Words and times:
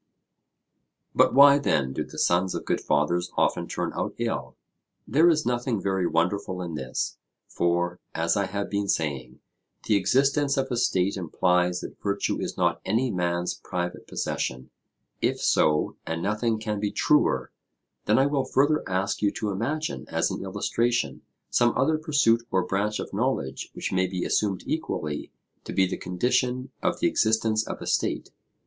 But 1.13 1.35
why 1.35 1.59
then 1.59 1.93
do 1.93 2.03
the 2.03 2.17
sons 2.17 2.55
of 2.55 2.65
good 2.65 2.81
fathers 2.81 3.31
often 3.37 3.67
turn 3.67 3.91
out 3.93 4.15
ill? 4.17 4.55
There 5.07 5.29
is 5.29 5.45
nothing 5.45 5.79
very 5.79 6.07
wonderful 6.07 6.59
in 6.63 6.73
this; 6.73 7.19
for, 7.47 7.99
as 8.15 8.35
I 8.35 8.47
have 8.47 8.67
been 8.67 8.87
saying, 8.87 9.41
the 9.85 9.97
existence 9.97 10.57
of 10.57 10.71
a 10.71 10.75
state 10.77 11.17
implies 11.17 11.81
that 11.81 12.01
virtue 12.01 12.39
is 12.41 12.57
not 12.57 12.81
any 12.83 13.11
man's 13.11 13.53
private 13.53 14.07
possession. 14.07 14.71
If 15.21 15.39
so 15.39 15.97
and 16.07 16.23
nothing 16.23 16.57
can 16.57 16.79
be 16.79 16.89
truer 16.89 17.51
then 18.05 18.17
I 18.17 18.25
will 18.25 18.43
further 18.45 18.83
ask 18.89 19.21
you 19.21 19.29
to 19.33 19.51
imagine, 19.51 20.05
as 20.07 20.31
an 20.31 20.43
illustration, 20.43 21.21
some 21.51 21.73
other 21.77 21.99
pursuit 21.99 22.41
or 22.49 22.65
branch 22.65 22.97
of 22.97 23.13
knowledge 23.13 23.69
which 23.73 23.91
may 23.91 24.07
be 24.07 24.25
assumed 24.25 24.63
equally 24.65 25.31
to 25.65 25.73
be 25.73 25.85
the 25.85 25.95
condition 25.95 26.71
of 26.81 26.99
the 26.99 27.07
existence 27.07 27.67
of 27.67 27.83
a 27.83 27.85
state. 27.85 28.31